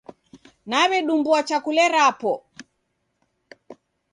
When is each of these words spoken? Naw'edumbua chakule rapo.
Naw'edumbua 0.69 1.39
chakule 1.47 1.85
rapo. 1.93 2.31